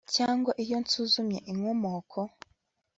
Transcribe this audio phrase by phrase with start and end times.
[0.15, 2.19] Cyangwa iyo nsuzumye inkomoko